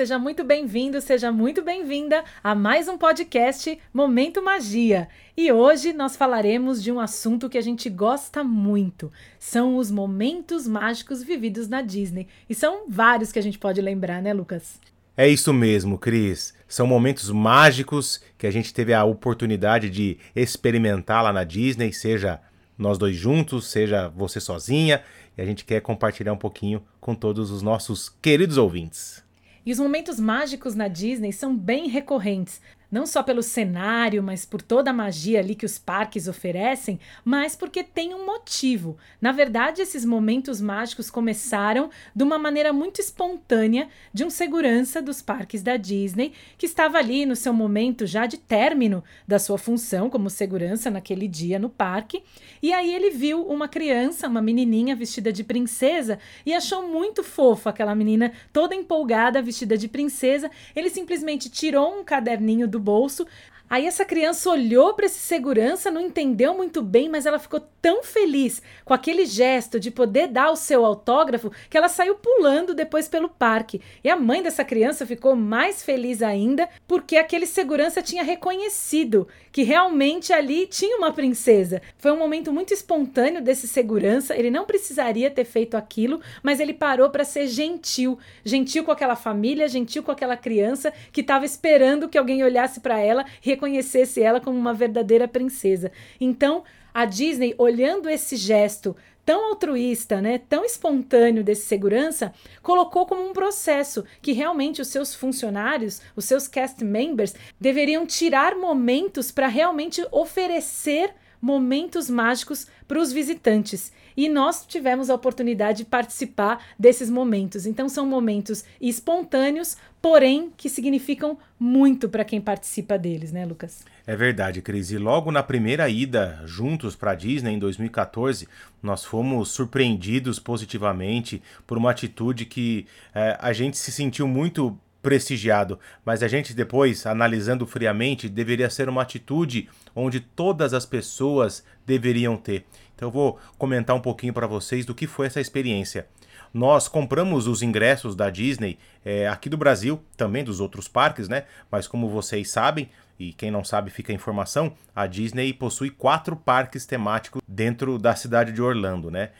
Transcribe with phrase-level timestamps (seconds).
[0.00, 5.10] seja muito bem-vindo, seja muito bem-vinda a mais um podcast Momento Magia.
[5.36, 9.12] E hoje nós falaremos de um assunto que a gente gosta muito.
[9.38, 12.28] São os momentos mágicos vividos na Disney.
[12.48, 14.80] E são vários que a gente pode lembrar, né, Lucas?
[15.14, 16.54] É isso mesmo, Cris.
[16.66, 22.40] São momentos mágicos que a gente teve a oportunidade de experimentar lá na Disney, seja
[22.78, 25.02] nós dois juntos, seja você sozinha,
[25.36, 29.22] e a gente quer compartilhar um pouquinho com todos os nossos queridos ouvintes.
[29.70, 32.60] E os momentos mágicos na Disney são bem recorrentes
[32.90, 37.54] não só pelo cenário, mas por toda a magia ali que os parques oferecem, mas
[37.54, 38.96] porque tem um motivo.
[39.20, 45.22] Na verdade, esses momentos mágicos começaram de uma maneira muito espontânea de um segurança dos
[45.22, 50.10] parques da Disney, que estava ali no seu momento já de término da sua função
[50.10, 52.22] como segurança naquele dia no parque,
[52.62, 57.70] e aí ele viu uma criança, uma menininha vestida de princesa e achou muito fofa
[57.70, 60.50] aquela menina toda empolgada, vestida de princesa.
[60.74, 63.26] Ele simplesmente tirou um caderninho do bolso.
[63.70, 68.02] Aí essa criança olhou para esse segurança, não entendeu muito bem, mas ela ficou tão
[68.02, 73.06] feliz com aquele gesto de poder dar o seu autógrafo que ela saiu pulando depois
[73.06, 73.80] pelo parque.
[74.02, 79.62] E a mãe dessa criança ficou mais feliz ainda porque aquele segurança tinha reconhecido que
[79.62, 81.80] realmente ali tinha uma princesa.
[81.96, 86.74] Foi um momento muito espontâneo desse segurança, ele não precisaria ter feito aquilo, mas ele
[86.74, 92.08] parou para ser gentil, gentil com aquela família, gentil com aquela criança que estava esperando
[92.08, 95.92] que alguém olhasse para ela e reconhecesse ela como uma verdadeira princesa.
[96.18, 103.28] Então, a Disney, olhando esse gesto tão altruísta, né, tão espontâneo desse segurança, colocou como
[103.28, 109.46] um processo que realmente os seus funcionários, os seus cast members, deveriam tirar momentos para
[109.46, 113.92] realmente oferecer momentos mágicos para os visitantes.
[114.16, 117.64] E nós tivemos a oportunidade de participar desses momentos.
[117.64, 123.84] Então, são momentos espontâneos, porém que significam muito para quem participa deles, né, Lucas?
[124.06, 124.90] É verdade, Cris.
[124.90, 128.48] E logo na primeira ida juntos para a Disney em 2014,
[128.82, 135.78] nós fomos surpreendidos positivamente por uma atitude que é, a gente se sentiu muito prestigiado,
[136.04, 142.36] mas a gente depois, analisando friamente, deveria ser uma atitude onde todas as pessoas deveriam
[142.36, 142.66] ter.
[142.94, 146.06] Então eu vou comentar um pouquinho para vocês do que foi essa experiência.
[146.52, 151.44] Nós compramos os ingressos da Disney é, aqui do Brasil, também dos outros parques, né?
[151.70, 156.34] Mas como vocês sabem, e quem não sabe fica a informação, a Disney possui quatro
[156.34, 159.30] parques temáticos dentro da cidade de Orlando, né?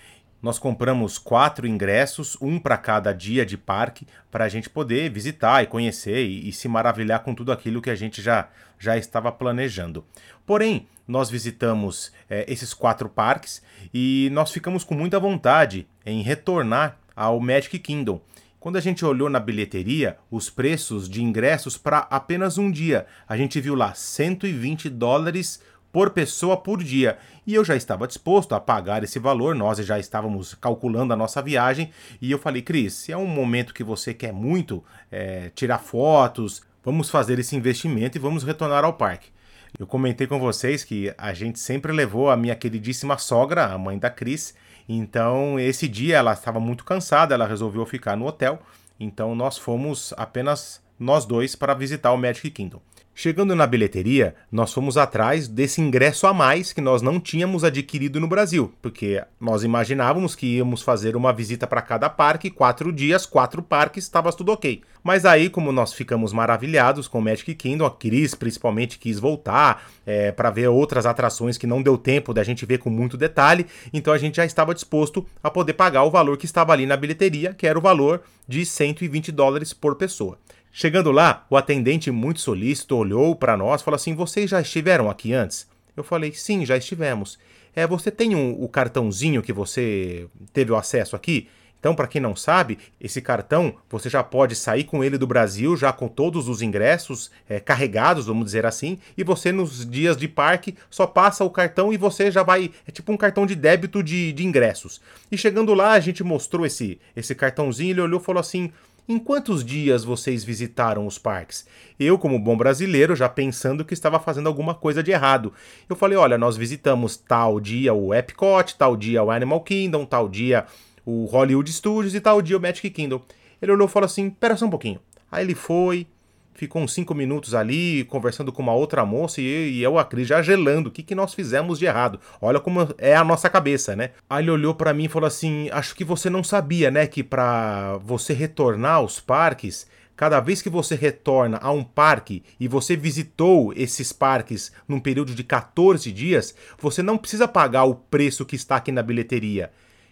[0.43, 5.63] Nós compramos quatro ingressos, um para cada dia de parque, para a gente poder visitar
[5.63, 8.49] e conhecer e, e, se maravilhar com tudo aquilo que a gente já,
[8.79, 10.05] já estava planejando.
[10.47, 13.63] Porém, nós visitamos é, esses quatro parques
[13.93, 18.21] e nós ficamos com muita vontade em retornar ao Magic Kingdom.
[18.61, 23.35] Quando a gente olhou na bilheteria os preços de ingressos para apenas um dia, a
[23.35, 25.63] gente viu lá 120 dólares
[25.93, 27.19] por pessoa por dia.
[27.47, 31.43] E eu já estava disposto a pagar esse valor, nós já estávamos calculando a nossa
[31.43, 31.91] viagem.
[32.21, 36.63] E eu falei, Cris, se é um momento que você quer muito é, tirar fotos,
[36.85, 39.31] vamos fazer esse investimento e vamos retornar ao parque.
[39.79, 43.99] Eu comentei com vocês que a gente sempre levou a minha queridíssima sogra, a mãe
[43.99, 44.55] da Cris.
[44.89, 48.61] Então, esse dia ela estava muito cansada, ela resolveu ficar no hotel.
[48.99, 52.83] Então, nós fomos apenas nós dois para visitar o Magic Kingdom.
[53.23, 58.19] Chegando na bilheteria, nós fomos atrás desse ingresso a mais que nós não tínhamos adquirido
[58.19, 63.27] no Brasil, porque nós imaginávamos que íamos fazer uma visita para cada parque, quatro dias,
[63.27, 64.81] quatro parques, estava tudo ok.
[65.05, 69.85] Mas aí, como nós ficamos maravilhados com o Magic Kingdom, a Cris principalmente quis voltar
[70.07, 73.67] é, para ver outras atrações que não deu tempo da gente ver com muito detalhe,
[73.93, 76.97] então a gente já estava disposto a poder pagar o valor que estava ali na
[76.97, 80.39] bilheteria, que era o valor de 120 dólares por pessoa.
[80.73, 85.11] Chegando lá, o atendente muito solícito olhou para nós e falou assim: Vocês já estiveram
[85.11, 85.69] aqui antes?
[85.97, 87.39] Eu falei: Sim, já estivemos.
[87.75, 91.49] É, você tem um, o cartãozinho que você teve o acesso aqui?
[91.81, 95.75] Então, para quem não sabe, esse cartão você já pode sair com ele do Brasil,
[95.79, 100.29] já com todos os ingressos é, carregados, vamos dizer assim, e você nos dias de
[100.29, 102.71] parque só passa o cartão e você já vai.
[102.87, 105.01] É tipo um cartão de débito de, de ingressos.
[105.33, 108.71] E chegando lá, a gente mostrou esse, esse cartãozinho, ele olhou e falou assim:
[109.11, 111.67] em quantos dias vocês visitaram os parques?
[111.99, 115.53] Eu, como bom brasileiro, já pensando que estava fazendo alguma coisa de errado.
[115.89, 120.29] Eu falei: olha, nós visitamos tal dia o Epcot, tal dia o Animal Kingdom, tal
[120.29, 120.65] dia
[121.05, 123.21] o Hollywood Studios e tal dia o Magic Kingdom.
[123.61, 125.01] Ele olhou e falou assim: pera só um pouquinho.
[125.29, 126.07] Aí ele foi,
[126.55, 130.29] ficou uns cinco minutos ali conversando com uma outra moça e, e eu, a Cris,
[130.29, 130.89] já gelando.
[130.89, 132.21] O que, que nós fizemos de errado?
[132.41, 134.11] Olha como é a nossa cabeça, né?
[134.29, 137.07] Aí ele olhou para mim e falou assim: Acho que você não sabia, né?
[137.07, 139.87] Que para você retornar aos parques,
[140.17, 145.35] cada vez que você retorna a um parque e você visitou esses parques num período
[145.35, 149.71] de 14 dias, você não precisa pagar o preço que está aqui na bilheteria.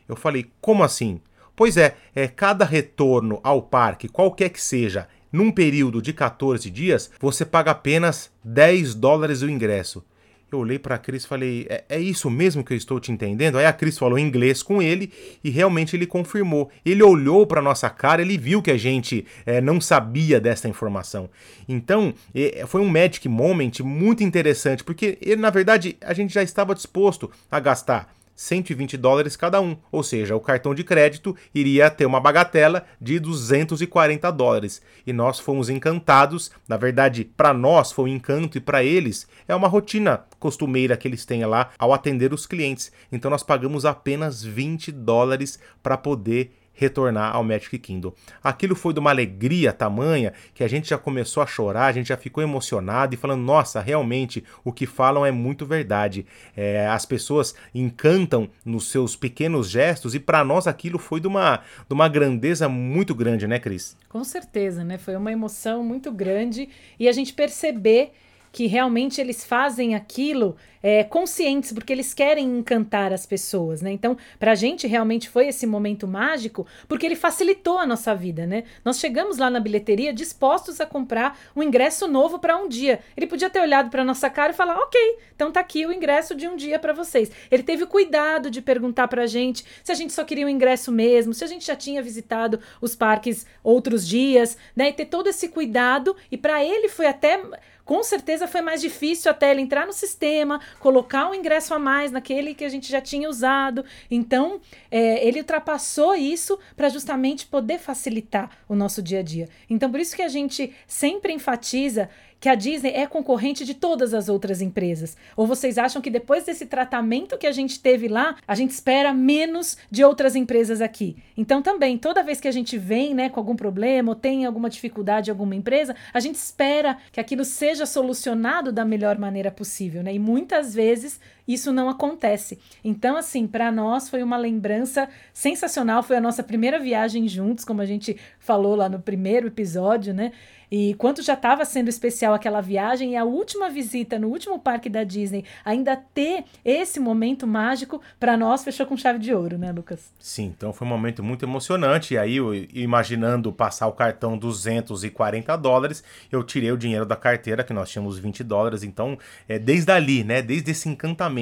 [0.09, 1.21] Eu falei, como assim?
[1.55, 7.11] Pois é, é cada retorno ao parque, qualquer que seja, num período de 14 dias,
[7.21, 10.03] você paga apenas 10 dólares o ingresso.
[10.51, 13.13] Eu olhei para a Cris e falei: é, é, isso mesmo que eu estou te
[13.13, 13.59] entendendo?
[13.59, 15.13] Aí a Cris falou inglês com ele
[15.45, 16.71] e realmente ele confirmou.
[16.85, 21.29] Ele olhou para nossa cara, ele viu que a gente é, não sabia dessa informação.
[21.69, 26.43] Então é, foi um magic moment muito interessante, porque ele, na verdade a gente já
[26.43, 31.91] estava disposto a gastar 120 dólares cada um, ou seja, o cartão de crédito iria
[31.91, 34.81] ter uma bagatela de 240 dólares.
[35.05, 39.57] E nós fomos encantados, na verdade, para nós foi um encanto e para eles é
[39.57, 42.93] uma rotina costumeira que eles têm lá ao atender os clientes.
[43.11, 48.13] Então nós pagamos apenas 20 dólares para poder retornar ao Magic Kingdom.
[48.43, 52.09] Aquilo foi de uma alegria tamanha que a gente já começou a chorar, a gente
[52.09, 56.25] já ficou emocionado e falando: nossa, realmente o que falam é muito verdade.
[56.57, 61.57] É, as pessoas encantam nos seus pequenos gestos e para nós aquilo foi de uma,
[61.89, 63.97] de uma grandeza muito grande, né, Cris?
[64.09, 64.99] Com certeza, né?
[64.99, 68.13] Foi uma emoção muito grande e a gente perceber
[68.53, 73.91] que realmente eles fazem aquilo é, conscientes, porque eles querem encantar as pessoas, né?
[73.93, 78.65] Então, pra gente realmente foi esse momento mágico, porque ele facilitou a nossa vida, né?
[78.85, 83.01] Nós chegamos lá na bilheteria dispostos a comprar um ingresso novo para um dia.
[83.17, 85.01] Ele podia ter olhado para nossa cara e falar: "OK,
[85.35, 87.31] então tá aqui o ingresso de um dia para vocês".
[87.51, 91.35] Ele teve cuidado de perguntar pra gente se a gente só queria o ingresso mesmo,
[91.35, 94.89] se a gente já tinha visitado os parques outros dias, né?
[94.89, 97.41] E ter todo esse cuidado e para ele foi até
[97.89, 102.11] com certeza foi mais difícil até ele entrar no sistema, colocar um ingresso a mais
[102.11, 103.85] naquele que a gente já tinha usado.
[104.11, 104.61] Então,
[104.91, 109.49] é, ele ultrapassou isso para justamente poder facilitar o nosso dia a dia.
[109.69, 112.09] Então, por isso que a gente sempre enfatiza
[112.41, 115.17] que a Disney é concorrente de todas as outras empresas?
[115.37, 119.13] Ou vocês acham que depois desse tratamento que a gente teve lá, a gente espera
[119.13, 121.17] menos de outras empresas aqui?
[121.37, 124.71] Então também, toda vez que a gente vem, né, com algum problema ou tem alguma
[124.71, 130.03] dificuldade em alguma empresa, a gente espera que aquilo seja solucionado da melhor maneira possível,
[130.03, 130.15] né?
[130.15, 132.59] E muitas vezes isso não acontece.
[132.85, 136.03] Então, assim, para nós foi uma lembrança sensacional.
[136.03, 140.33] Foi a nossa primeira viagem juntos, como a gente falou lá no primeiro episódio, né?
[140.71, 144.89] E quanto já estava sendo especial aquela viagem e a última visita no último parque
[144.91, 149.73] da Disney, ainda ter esse momento mágico, para nós fechou com chave de ouro, né,
[149.73, 150.13] Lucas?
[150.19, 152.15] Sim, então foi um momento muito emocionante.
[152.15, 157.65] E aí, eu, imaginando passar o cartão 240 dólares, eu tirei o dinheiro da carteira,
[157.65, 158.83] que nós tínhamos 20 dólares.
[158.83, 159.19] Então,
[159.49, 161.38] é, desde ali, né, desde esse encantamento,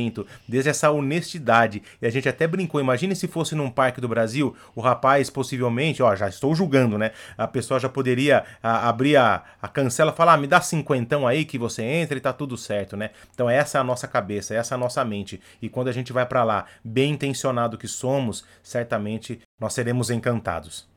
[0.48, 4.54] desde essa honestidade, e a gente até brincou, imagine se fosse num parque do Brasil,
[4.74, 9.42] o rapaz possivelmente, ó, já estou julgando, né, a pessoa já poderia a, abrir a,
[9.60, 12.96] a cancela fala, ah, me dá cinquentão aí que você entra e tá tudo certo,
[12.96, 13.10] né?
[13.34, 15.40] Então essa é a nossa cabeça, essa é a nossa mente.
[15.60, 20.95] E quando a gente vai para lá, bem intencionado que somos, certamente nós seremos encantados.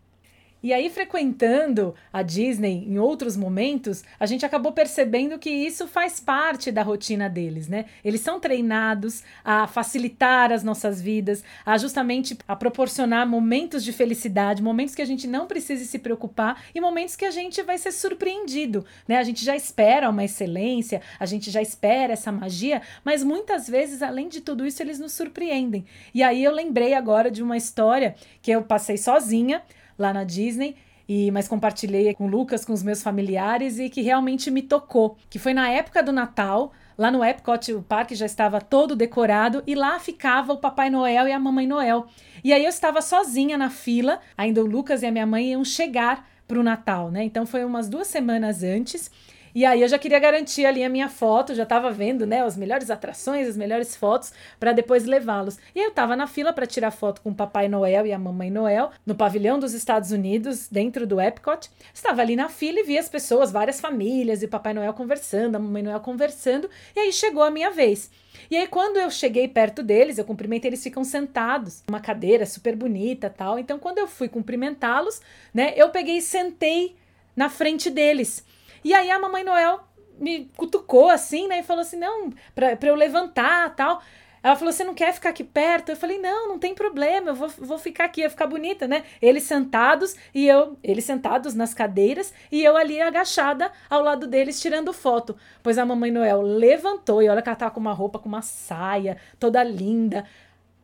[0.62, 6.20] E aí, frequentando a Disney em outros momentos, a gente acabou percebendo que isso faz
[6.20, 7.86] parte da rotina deles, né?
[8.04, 14.62] Eles são treinados a facilitar as nossas vidas, a justamente a proporcionar momentos de felicidade,
[14.62, 17.94] momentos que a gente não precise se preocupar e momentos que a gente vai ser
[17.94, 19.18] surpreendido, né?
[19.18, 24.02] A gente já espera uma excelência, a gente já espera essa magia, mas muitas vezes,
[24.02, 25.86] além de tudo isso, eles nos surpreendem.
[26.14, 29.62] E aí eu lembrei agora de uma história que eu passei sozinha
[30.00, 30.76] lá na Disney.
[31.08, 35.18] E, mas compartilhei com o Lucas, com os meus familiares e que realmente me tocou.
[35.28, 39.64] Que foi na época do Natal, lá no Epcot, o parque já estava todo decorado
[39.66, 42.06] e lá ficava o Papai Noel e a Mamãe Noel.
[42.44, 45.66] E aí eu estava sozinha na fila, ainda o Lucas e a minha mãe iam
[45.66, 47.24] chegar para o Natal, né?
[47.24, 49.10] Então foi umas duas semanas antes.
[49.54, 52.56] E aí eu já queria garantir ali a minha foto, já estava vendo, né, as
[52.56, 55.58] melhores atrações, as melhores fotos para depois levá-los.
[55.76, 58.50] E eu estava na fila para tirar foto com o Papai Noel e a Mamãe
[58.50, 61.70] Noel no pavilhão dos Estados Unidos, dentro do Epcot.
[61.94, 65.56] Estava ali na fila e vi as pessoas, várias famílias e o Papai Noel conversando,
[65.56, 68.10] a Mamãe Noel conversando, e aí chegou a minha vez.
[68.50, 72.76] E aí, quando eu cheguei perto deles, eu cumprimentei, eles ficam sentados, uma cadeira super
[72.76, 73.60] bonita tal.
[73.60, 75.22] Então, quando eu fui cumprimentá-los,
[75.54, 76.96] né, eu peguei e sentei
[77.36, 78.44] na frente deles.
[78.84, 79.82] E aí a Mamãe Noel
[80.20, 81.60] me cutucou assim, né?
[81.60, 84.02] E falou assim: não, pra, pra eu levantar tal.
[84.42, 85.90] Ela falou: Você não quer ficar aqui perto?
[85.90, 89.04] Eu falei: Não, não tem problema, eu vou, vou ficar aqui, ia ficar bonita, né?
[89.22, 94.62] Eles sentados e eu, eles sentados nas cadeiras e eu ali agachada ao lado deles
[94.62, 95.36] tirando foto.
[95.62, 98.42] Pois a Mamãe Noel levantou e olha que ela tava com uma roupa, com uma
[98.42, 100.26] saia toda linda.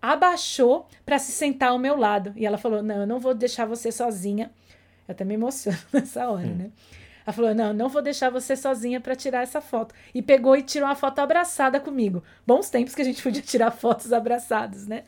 [0.01, 2.33] Abaixou para se sentar ao meu lado.
[2.35, 4.51] E ela falou: Não, eu não vou deixar você sozinha
[5.07, 6.55] Eu até me emociono nessa hora, hum.
[6.55, 6.71] né?
[7.25, 9.95] Ela falou: Não, não vou deixar você sozinha para tirar essa foto.
[10.13, 12.23] E pegou e tirou uma foto abraçada comigo.
[12.45, 15.03] Bons tempos que a gente podia tirar fotos abraçados, né?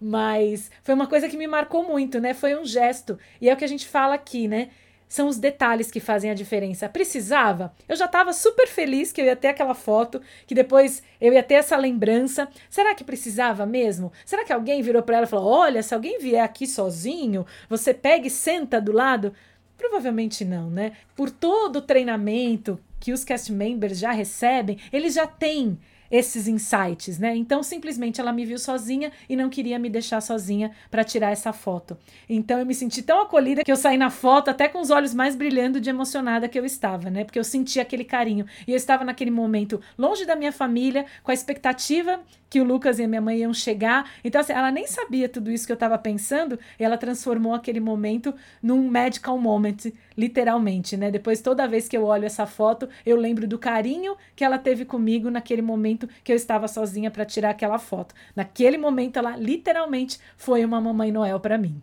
[0.00, 2.34] Mas foi uma coisa que me marcou muito, né?
[2.34, 3.18] Foi um gesto.
[3.40, 4.70] E é o que a gente fala aqui, né?
[5.06, 6.88] São os detalhes que fazem a diferença.
[6.88, 7.74] Precisava?
[7.88, 11.42] Eu já estava super feliz que eu ia ter aquela foto, que depois eu ia
[11.42, 12.48] ter essa lembrança.
[12.70, 14.12] Será que precisava mesmo?
[14.24, 17.92] Será que alguém virou para ela e falou: Olha, se alguém vier aqui sozinho, você
[17.92, 19.34] pega e senta do lado?
[19.80, 20.92] Provavelmente não, né?
[21.16, 25.78] Por todo o treinamento que os cast members já recebem, eles já têm
[26.10, 27.34] esses insights, né?
[27.34, 31.50] Então, simplesmente ela me viu sozinha e não queria me deixar sozinha para tirar essa
[31.50, 31.96] foto.
[32.28, 35.14] Então, eu me senti tão acolhida que eu saí na foto até com os olhos
[35.14, 37.24] mais brilhando de emocionada que eu estava, né?
[37.24, 38.44] Porque eu senti aquele carinho.
[38.66, 42.98] E eu estava naquele momento longe da minha família, com a expectativa que o Lucas
[42.98, 44.10] e a minha mãe iam chegar.
[44.24, 47.78] Então, assim, ela nem sabia tudo isso que eu estava pensando e ela transformou aquele
[47.78, 49.76] momento num magical moment,
[50.18, 51.12] literalmente, né?
[51.12, 54.84] Depois, toda vez que eu olho essa foto, eu lembro do carinho que ela teve
[54.84, 58.14] comigo naquele momento que eu estava sozinha para tirar aquela foto.
[58.34, 61.80] Naquele momento, ela literalmente foi uma Mamãe Noel para mim.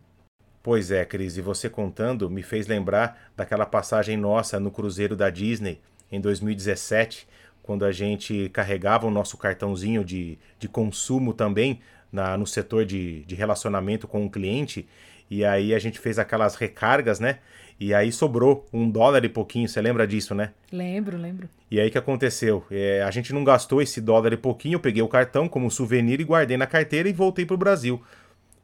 [0.62, 5.30] Pois é, Cris, e você contando me fez lembrar daquela passagem nossa no cruzeiro da
[5.30, 5.80] Disney
[6.12, 7.26] em 2017
[7.68, 13.26] quando a gente carregava o nosso cartãozinho de, de consumo também na, no setor de,
[13.26, 14.88] de relacionamento com o cliente.
[15.30, 17.40] E aí a gente fez aquelas recargas, né?
[17.78, 19.68] E aí sobrou um dólar e pouquinho.
[19.68, 20.54] Você lembra disso, né?
[20.72, 21.50] Lembro, lembro.
[21.70, 22.64] E aí que aconteceu?
[22.72, 24.76] É, a gente não gastou esse dólar e pouquinho.
[24.76, 28.02] Eu peguei o cartão como souvenir e guardei na carteira e voltei para o Brasil.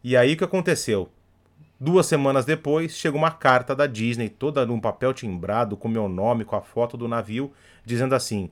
[0.02, 1.10] E aí que aconteceu?
[1.78, 6.46] Duas semanas depois, chega uma carta da Disney, toda num papel timbrado, com meu nome,
[6.46, 7.52] com a foto do navio,
[7.86, 8.50] dizendo assim: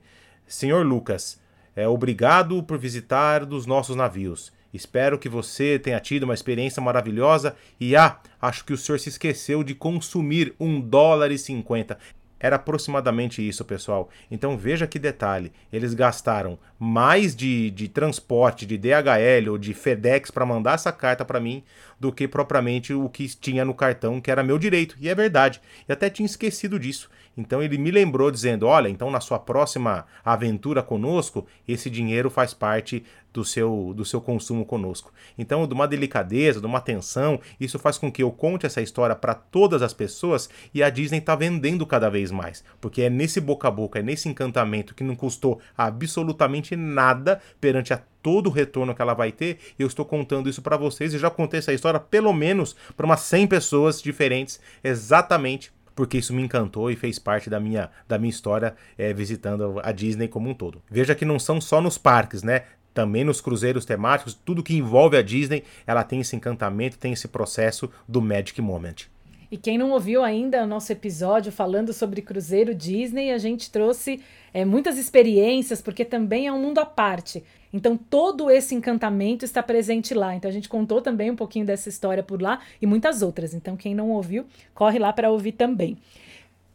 [0.52, 1.40] Senhor Lucas,
[1.74, 4.52] é, obrigado por visitar dos nossos navios.
[4.70, 9.08] Espero que você tenha tido uma experiência maravilhosa e ah, acho que o senhor se
[9.08, 11.96] esqueceu de consumir um dólar e cinquenta.
[12.38, 14.10] Era aproximadamente isso, pessoal.
[14.30, 20.30] Então veja que detalhe: eles gastaram mais de, de transporte, de DHL ou de FedEx
[20.30, 21.62] para mandar essa carta para mim
[22.02, 24.96] do que propriamente o que tinha no cartão, que era meu direito.
[25.00, 25.60] E é verdade.
[25.88, 27.08] E até tinha esquecido disso.
[27.36, 32.52] Então ele me lembrou dizendo: olha, então na sua próxima aventura conosco, esse dinheiro faz
[32.52, 35.12] parte do seu, do seu consumo conosco.
[35.38, 39.14] Então, de uma delicadeza, de uma atenção, isso faz com que eu conte essa história
[39.16, 42.64] para todas as pessoas e a Disney está vendendo cada vez mais.
[42.80, 47.94] Porque é nesse boca a boca, é nesse encantamento que não custou absolutamente nada perante
[47.94, 49.58] a todo o retorno que ela vai ter.
[49.78, 53.20] Eu estou contando isso para vocês e já contei essa história pelo menos para umas
[53.20, 58.30] 100 pessoas diferentes, exatamente porque isso me encantou e fez parte da minha, da minha
[58.30, 60.82] história é, visitando a Disney como um todo.
[60.90, 62.62] Veja que não são só nos parques, né?
[62.94, 67.28] Também nos cruzeiros temáticos, tudo que envolve a Disney, ela tem esse encantamento, tem esse
[67.28, 69.11] processo do Magic Moment.
[69.52, 74.18] E quem não ouviu ainda o nosso episódio falando sobre Cruzeiro Disney, a gente trouxe
[74.54, 77.44] é, muitas experiências, porque também é um mundo à parte.
[77.70, 80.34] Então, todo esse encantamento está presente lá.
[80.34, 83.52] Então, a gente contou também um pouquinho dessa história por lá e muitas outras.
[83.52, 85.98] Então, quem não ouviu, corre lá para ouvir também.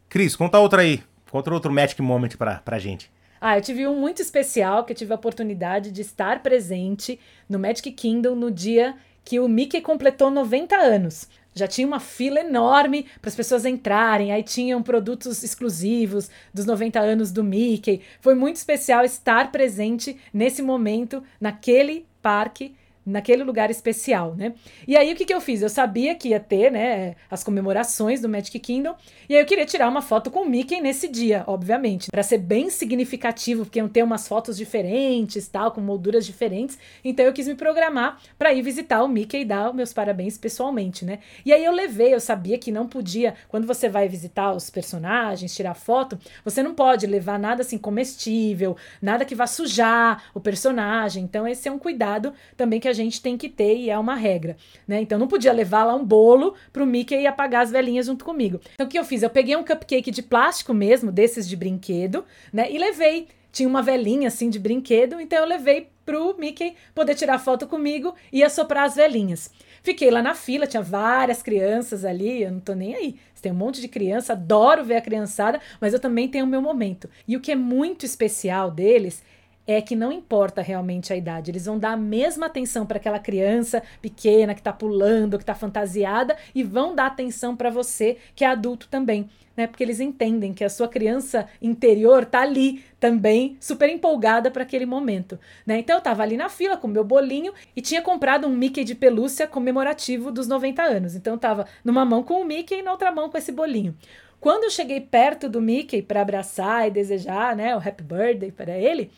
[0.08, 1.02] Cris, conta outra aí.
[1.32, 3.10] Conta outro Magic Moment para a gente.
[3.40, 7.18] Ah, eu tive um muito especial que eu tive a oportunidade de estar presente
[7.48, 8.94] no Magic Kingdom no dia
[9.24, 11.28] que o Mickey completou 90 anos
[11.58, 17.00] já tinha uma fila enorme para as pessoas entrarem, aí tinham produtos exclusivos dos 90
[17.00, 18.00] anos do Mickey.
[18.20, 22.74] Foi muito especial estar presente nesse momento, naquele parque
[23.08, 24.54] naquele lugar especial, né?
[24.86, 25.62] E aí o que, que eu fiz?
[25.62, 28.94] Eu sabia que ia ter, né, as comemorações do Magic Kingdom,
[29.28, 32.38] e aí eu queria tirar uma foto com o Mickey nesse dia, obviamente, para ser
[32.38, 36.78] bem significativo, porque iam ter umas fotos diferentes, tal, com molduras diferentes.
[37.04, 41.04] Então eu quis me programar para ir visitar o Mickey e dar meus parabéns pessoalmente,
[41.04, 41.18] né?
[41.44, 45.54] E aí eu levei, eu sabia que não podia, quando você vai visitar os personagens,
[45.54, 51.24] tirar foto, você não pode levar nada assim comestível, nada que vá sujar o personagem.
[51.24, 54.14] Então esse é um cuidado também que a gente tem que ter e é uma
[54.14, 55.00] regra, né?
[55.00, 58.60] Então não podia levar lá um bolo pro Mickey e apagar as velhinhas junto comigo.
[58.74, 59.22] Então o que eu fiz?
[59.22, 62.70] Eu peguei um cupcake de plástico mesmo, desses de brinquedo, né?
[62.70, 63.28] E levei.
[63.50, 68.14] Tinha uma velhinha assim de brinquedo, então eu levei pro Mickey poder tirar foto comigo
[68.32, 69.50] e assoprar as velhinhas.
[69.82, 73.16] Fiquei lá na fila, tinha várias crianças ali, eu não tô nem aí.
[73.40, 76.60] Tem um monte de criança, adoro ver a criançada, mas eu também tenho o meu
[76.60, 77.08] momento.
[77.26, 79.22] E o que é muito especial deles
[79.68, 83.18] é que não importa realmente a idade, eles vão dar a mesma atenção para aquela
[83.18, 88.46] criança pequena que está pulando, que está fantasiada e vão dar atenção para você que
[88.46, 89.28] é adulto também.
[89.54, 94.62] Né, porque eles entendem que a sua criança interior tá ali também super empolgada para
[94.62, 95.80] aquele momento, né?
[95.80, 98.94] Então eu tava ali na fila com meu bolinho e tinha comprado um Mickey de
[98.94, 101.16] pelúcia comemorativo dos 90 anos.
[101.16, 103.96] Então eu tava numa mão com o Mickey e na outra mão com esse bolinho.
[104.40, 108.78] Quando eu cheguei perto do Mickey para abraçar e desejar, né, o happy birthday para
[108.78, 109.10] ele,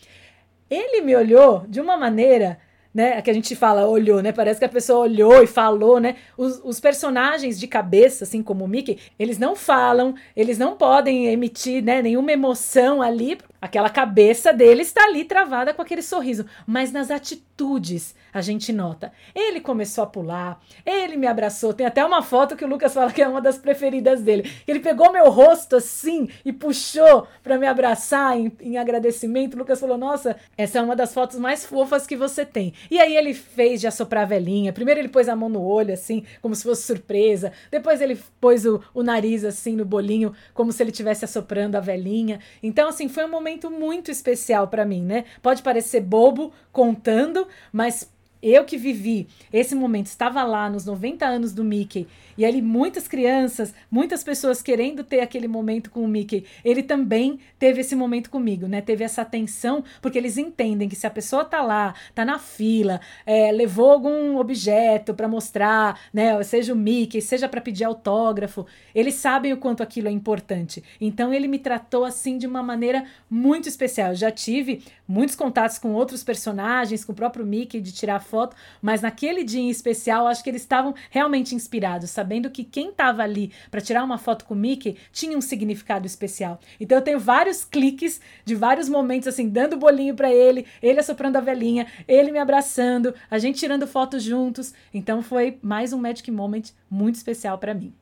[0.71, 2.59] ele me olhou de uma maneira
[2.93, 3.23] né?
[3.23, 4.33] Que a gente fala, olhou, né?
[4.33, 6.17] Parece que a pessoa olhou e falou, né?
[6.37, 11.27] Os, os, personagens de cabeça, assim como o Mickey, eles não falam, eles não podem
[11.27, 13.39] emitir né, nenhuma emoção ali.
[13.61, 16.47] Aquela cabeça dele está ali travada com aquele sorriso.
[16.67, 19.12] Mas nas atitudes a gente nota.
[19.35, 21.75] Ele começou a pular, ele me abraçou.
[21.75, 24.50] Tem até uma foto que o Lucas fala que é uma das preferidas dele.
[24.67, 29.55] Ele pegou meu rosto assim e puxou para me abraçar em, em agradecimento.
[29.55, 32.73] O Lucas falou: Nossa, essa é uma das fotos mais fofas que você tem.
[32.90, 34.73] E aí ele fez de assoprar a velhinha.
[34.73, 37.52] Primeiro ele pôs a mão no olho, assim, como se fosse surpresa.
[37.71, 41.81] Depois ele pôs o, o nariz, assim, no bolinho, como se ele estivesse assoprando a
[41.81, 42.40] velhinha.
[42.62, 45.25] Então, assim, foi um momento muito especial para mim, né?
[45.42, 48.09] Pode parecer bobo contando, mas
[48.43, 52.07] eu que vivi esse momento, estava lá nos 90 anos do Mickey,
[52.39, 57.39] e ali muitas crianças, muitas pessoas querendo ter aquele momento com o Mickey, ele também
[57.59, 58.81] teve esse momento comigo, né?
[58.81, 63.01] Teve essa atenção, porque eles entendem que se a pessoa tá lá, tá na fila,
[63.27, 66.43] é, levou algum objeto para mostrar, né?
[66.43, 70.83] Seja o Mickey, seja para pedir autógrafo, eles sabem o quanto aquilo é importante.
[71.01, 74.11] Então ele me tratou assim de uma maneira muito especial.
[74.11, 78.57] Eu já tive muitos contatos com outros personagens, com o próprio Mickey, de tirar foto,
[78.81, 83.23] mas naquele dia em especial, acho que eles estavam realmente inspirados, sabendo que quem estava
[83.23, 86.61] ali para tirar uma foto com o Mickey tinha um significado especial.
[86.81, 91.37] Então eu tenho vários cliques de vários momentos, assim, dando bolinho para ele, ele assoprando
[91.37, 94.73] a velhinha, ele me abraçando, a gente tirando fotos juntos.
[94.95, 97.93] Então foi mais um Magic Moment muito especial para mim.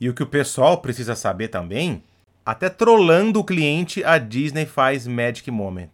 [0.00, 2.02] E o que o pessoal precisa saber também,
[2.44, 5.90] até trolando o cliente, a Disney faz Magic Moment.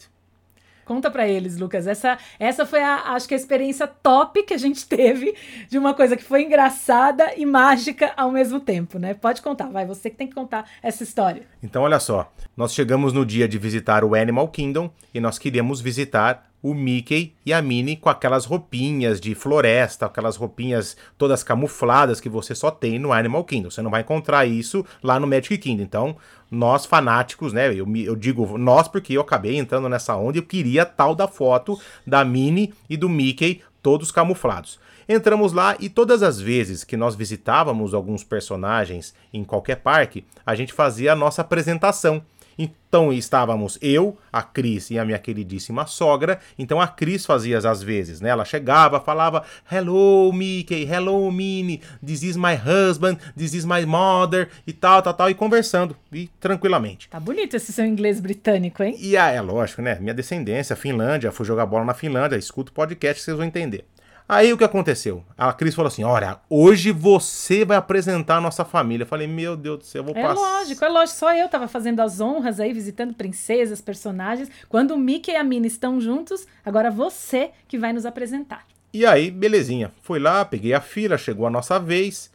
[0.90, 1.87] Conta para eles, Lucas.
[1.87, 5.36] Essa, essa foi a, acho que a experiência top que a gente teve
[5.69, 9.14] de uma coisa que foi engraçada e mágica ao mesmo tempo, né?
[9.14, 11.45] Pode contar, vai, você que tem que contar essa história.
[11.62, 15.80] Então, olha só, nós chegamos no dia de visitar o Animal Kingdom e nós queríamos
[15.80, 22.20] visitar o Mickey e a Minnie com aquelas roupinhas de floresta, aquelas roupinhas todas camufladas
[22.20, 23.70] que você só tem no Animal Kingdom.
[23.70, 25.82] Você não vai encontrar isso lá no Magic Kingdom.
[25.82, 26.16] Então,
[26.50, 27.73] nós fanáticos, né?
[27.73, 31.28] Eu, eu digo nós porque eu acabei entrando nessa onda e eu queria tal da
[31.28, 34.78] foto da Minnie e do Mickey todos camuflados.
[35.08, 40.54] Entramos lá e todas as vezes que nós visitávamos alguns personagens em qualquer parque, a
[40.54, 42.23] gente fazia a nossa apresentação.
[42.62, 46.38] Então estávamos eu, a Cris e a minha queridíssima sogra.
[46.58, 48.28] Então a Cris fazia às vezes, né?
[48.28, 54.50] Ela chegava, falava: Hello, Mickey, hello, Minnie, this is my husband, this is my mother,
[54.66, 57.08] e tal, tal, tal, e conversando, e tranquilamente.
[57.08, 58.94] Tá bonito esse seu inglês britânico, hein?
[59.00, 59.99] E ah, é lógico, né?
[59.99, 63.86] Minha descendência, Finlândia, fui jogar bola na Finlândia, escuto podcast, vocês vão entender.
[64.32, 65.25] Aí o que aconteceu?
[65.36, 69.02] A Cris falou assim: Olha, hoje você vai apresentar a nossa família.
[69.02, 70.34] Eu falei: Meu Deus do céu, eu vou é passar.
[70.34, 71.19] É lógico, é lógico.
[71.19, 74.49] Só eu tava fazendo as honras aí, visitando princesas, personagens.
[74.69, 78.64] Quando o Mickey e a Minnie estão juntos, agora você que vai nos apresentar.
[78.95, 79.90] E aí, belezinha.
[80.00, 82.30] Fui lá, peguei a fila, chegou a nossa vez.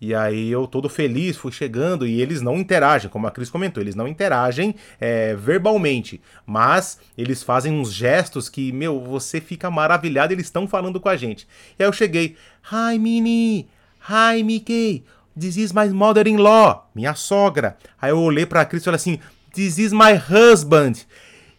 [0.00, 3.82] E aí eu todo feliz, fui chegando e eles não interagem, como a Cris comentou,
[3.82, 10.32] eles não interagem é, verbalmente, mas eles fazem uns gestos que, meu, você fica maravilhado,
[10.32, 11.46] eles estão falando com a gente.
[11.78, 12.36] E aí eu cheguei,
[12.72, 13.68] Hi Minnie,
[14.08, 15.04] Hi Mickey,
[15.38, 17.76] this is my mother-in-law, minha sogra.
[18.00, 19.18] Aí eu olhei pra Cris e falei assim,
[19.52, 20.94] this is my husband.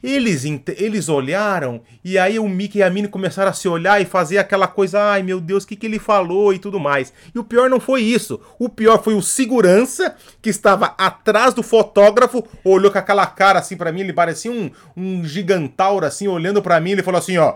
[0.04, 0.44] Eles,
[0.78, 4.38] eles olharam e aí o Mickey e a Minnie começaram a se olhar e fazer
[4.40, 7.14] aquela coisa, ai meu Deus, o que, que ele falou e tudo mais.
[7.34, 8.40] E o pior não foi isso.
[8.58, 13.78] O pior foi o segurança que estava atrás do fotógrafo, olhou com aquela cara assim
[13.78, 17.56] para mim, ele parecia um, um gigantauro assim, olhando para mim, ele falou assim, ó,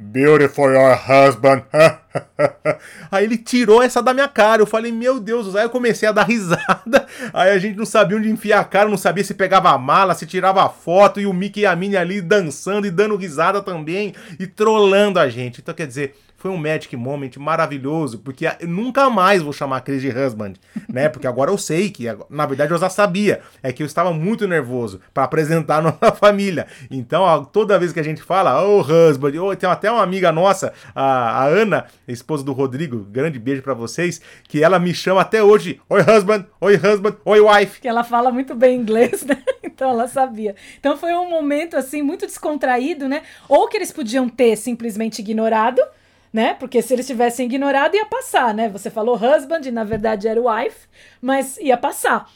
[0.00, 1.64] Beautiful your husband.
[3.10, 4.62] aí ele tirou essa da minha cara.
[4.62, 7.04] Eu falei, meu Deus, aí eu comecei a dar risada.
[7.32, 10.14] Aí a gente não sabia onde enfiar a cara, não sabia se pegava a mala,
[10.14, 13.60] se tirava a foto, e o Mickey e a Minnie ali dançando e dando risada
[13.60, 15.60] também, e trolando a gente.
[15.60, 19.80] Então, quer dizer, foi um Magic Moment maravilhoso, porque eu nunca mais vou chamar a
[19.80, 20.54] Cris de husband,
[20.88, 21.08] né?
[21.08, 24.46] Porque agora eu sei que, na verdade, eu já sabia, é que eu estava muito
[24.46, 26.68] nervoso para apresentar a nossa família.
[26.90, 30.30] Então, toda vez que a gente fala, ô oh, husband, ou tem até uma amiga
[30.30, 35.22] nossa, a, a Ana, esposa do Rodrigo, grande beijo para vocês, que ela me chama
[35.22, 37.80] até hoje, oi husband, oi husband, oi wife.
[37.80, 39.42] Que ela fala muito bem inglês, né?
[39.64, 40.54] Então ela sabia.
[40.78, 43.22] Então foi um momento assim muito descontraído, né?
[43.48, 45.82] Ou que eles podiam ter simplesmente ignorado,
[46.32, 46.54] né?
[46.54, 48.68] Porque se eles tivessem ignorado ia passar, né?
[48.68, 50.86] Você falou husband, e na verdade era wife,
[51.20, 52.30] mas ia passar.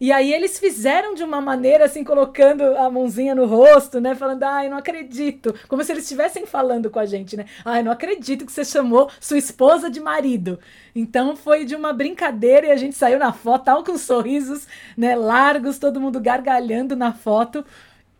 [0.00, 4.14] E aí eles fizeram de uma maneira assim, colocando a mãozinha no rosto, né?
[4.14, 5.52] Falando, ai, não acredito.
[5.66, 7.46] Como se eles estivessem falando com a gente, né?
[7.64, 10.60] Ai, não acredito que você chamou sua esposa de marido.
[10.94, 15.16] Então foi de uma brincadeira e a gente saiu na foto, tal com sorrisos, né,
[15.16, 17.64] largos, todo mundo gargalhando na foto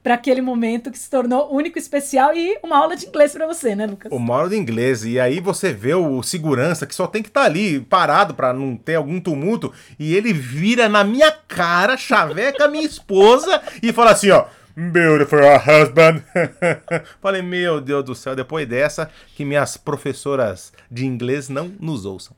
[0.08, 3.76] para aquele momento que se tornou único, especial e uma aula de inglês para você,
[3.76, 4.10] né, Lucas?
[4.10, 5.04] Uma aula de inglês.
[5.04, 8.54] E aí você vê o segurança que só tem que estar tá ali parado para
[8.54, 14.12] não ter algum tumulto e ele vira na minha cara, chaveca minha esposa e fala
[14.12, 16.22] assim, ó: Beautiful husband.
[17.20, 22.34] Falei, meu Deus do céu, depois dessa, que minhas professoras de inglês não nos ouçam.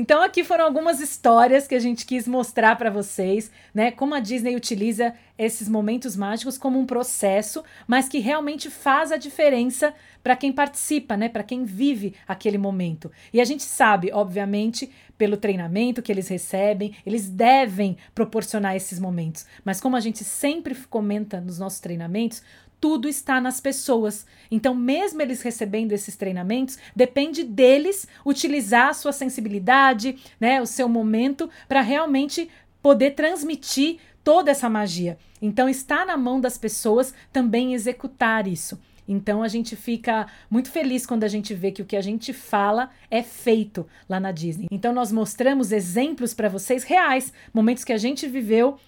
[0.00, 4.20] Então aqui foram algumas histórias que a gente quis mostrar para vocês, né, como a
[4.20, 10.36] Disney utiliza esses momentos mágicos como um processo, mas que realmente faz a diferença para
[10.36, 13.10] quem participa, né, para quem vive aquele momento.
[13.32, 19.46] E a gente sabe, obviamente, pelo treinamento que eles recebem, eles devem proporcionar esses momentos.
[19.64, 22.40] Mas como a gente sempre comenta nos nossos treinamentos,
[22.80, 24.26] tudo está nas pessoas.
[24.50, 30.88] Então, mesmo eles recebendo esses treinamentos, depende deles utilizar a sua sensibilidade, né, o seu
[30.88, 32.48] momento para realmente
[32.82, 35.18] poder transmitir toda essa magia.
[35.40, 38.78] Então, está na mão das pessoas também executar isso.
[39.08, 42.34] Então a gente fica muito feliz quando a gente vê que o que a gente
[42.34, 44.68] fala é feito lá na Disney.
[44.70, 48.78] Então nós mostramos exemplos para vocês reais, momentos que a gente viveu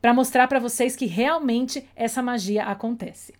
[0.00, 3.34] para mostrar para vocês que realmente essa magia acontece.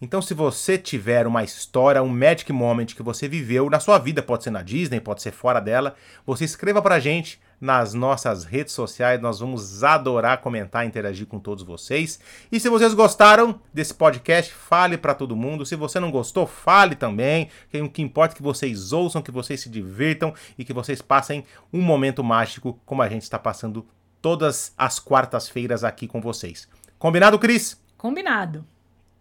[0.00, 4.22] Então, se você tiver uma história, um magic moment que você viveu na sua vida,
[4.22, 5.94] pode ser na Disney, pode ser fora dela,
[6.26, 11.64] você escreva pra gente nas nossas redes sociais, nós vamos adorar comentar, interagir com todos
[11.64, 12.20] vocês.
[12.52, 15.64] E se vocês gostaram desse podcast, fale para todo mundo.
[15.64, 17.48] Se você não gostou, fale também.
[17.82, 21.44] O que importa é que vocês ouçam, que vocês se divirtam e que vocês passem
[21.72, 23.86] um momento mágico como a gente está passando
[24.26, 26.66] todas as quartas-feiras aqui com vocês.
[26.98, 27.80] Combinado, Cris?
[27.96, 28.66] Combinado.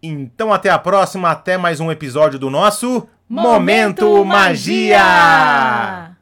[0.02, 4.98] Então até a próxima, até mais um episódio do nosso Momento, Momento Magia!
[4.98, 6.15] Magia!